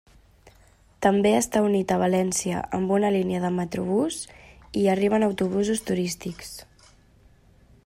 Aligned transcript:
També 1.05 1.33
està 1.39 1.61
unit 1.65 1.93
a 1.95 1.97
València 2.03 2.63
amb 2.79 2.95
una 2.95 3.11
línia 3.17 3.43
de 3.45 3.53
metrobús 3.59 4.19
i 4.25 4.33
hi 4.85 4.89
arriben 4.97 5.29
autobusos 5.31 5.87
turístics. 5.91 6.53